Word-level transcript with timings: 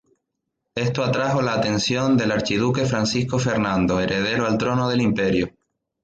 Esto 0.73 1.03
atrajo 1.03 1.43
la 1.43 1.53
atención 1.53 2.17
del 2.17 2.31
archiduque 2.31 2.85
Francisco 2.85 3.37
Fernando, 3.37 3.99
heredero 4.01 4.47
al 4.47 4.57
trono 4.57 4.89
del 4.89 5.01
Imperio. 5.01 5.53